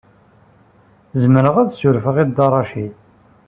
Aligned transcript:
Zemreɣ 1.21 1.55
ad 1.57 1.69
surfeɣ 1.71 2.15
i 2.17 2.23
Dda 2.27 2.47
Racid. 2.53 2.93